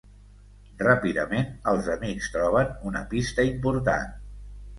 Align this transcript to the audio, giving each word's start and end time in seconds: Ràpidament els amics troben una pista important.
Ràpidament 0.83 1.45
els 1.73 1.89
amics 1.97 2.31
troben 2.37 2.73
una 2.93 3.05
pista 3.13 3.47
important. 3.53 4.11